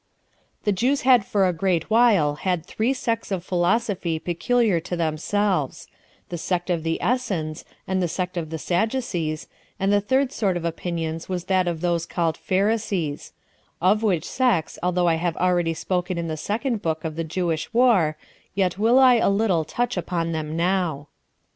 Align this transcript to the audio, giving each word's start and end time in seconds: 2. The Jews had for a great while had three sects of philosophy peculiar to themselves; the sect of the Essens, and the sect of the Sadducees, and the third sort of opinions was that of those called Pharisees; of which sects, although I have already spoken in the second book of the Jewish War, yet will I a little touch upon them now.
2. 0.63 0.63
The 0.63 0.71
Jews 0.71 1.01
had 1.01 1.23
for 1.23 1.47
a 1.47 1.53
great 1.53 1.91
while 1.91 2.33
had 2.37 2.65
three 2.65 2.91
sects 2.91 3.29
of 3.29 3.43
philosophy 3.45 4.17
peculiar 4.17 4.79
to 4.79 4.95
themselves; 4.95 5.87
the 6.29 6.39
sect 6.39 6.71
of 6.71 6.81
the 6.81 6.99
Essens, 6.99 7.63
and 7.87 8.01
the 8.01 8.07
sect 8.07 8.35
of 8.35 8.49
the 8.49 8.57
Sadducees, 8.57 9.47
and 9.79 9.93
the 9.93 10.01
third 10.01 10.31
sort 10.31 10.57
of 10.57 10.65
opinions 10.65 11.29
was 11.29 11.43
that 11.43 11.67
of 11.67 11.81
those 11.81 12.07
called 12.07 12.35
Pharisees; 12.35 13.31
of 13.79 14.01
which 14.01 14.27
sects, 14.27 14.79
although 14.81 15.07
I 15.07 15.17
have 15.21 15.37
already 15.37 15.75
spoken 15.75 16.17
in 16.17 16.27
the 16.27 16.35
second 16.35 16.81
book 16.81 17.05
of 17.05 17.15
the 17.15 17.23
Jewish 17.23 17.71
War, 17.71 18.17
yet 18.55 18.79
will 18.79 18.97
I 18.97 19.17
a 19.17 19.29
little 19.29 19.63
touch 19.63 19.97
upon 19.97 20.31
them 20.31 20.57
now. 20.57 21.09